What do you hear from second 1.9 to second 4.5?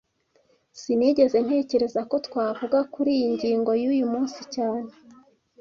ko twavuga kuriyi ngingo uyu munsi